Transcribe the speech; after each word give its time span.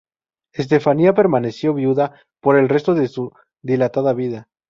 Estefanía 0.53 1.13
permaneció 1.13 1.75
viuda 1.75 2.19
por 2.41 2.57
el 2.57 2.69
resto 2.69 2.95
de 2.95 3.07
su 3.07 3.31
dilatada 3.61 4.13
vida. 4.13 4.47